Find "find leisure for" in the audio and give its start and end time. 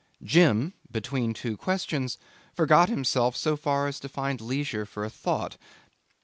4.09-5.05